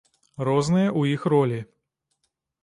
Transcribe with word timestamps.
Розныя 0.47 0.87
ў 0.99 1.17
іх 1.17 1.27
ролі. 1.35 1.59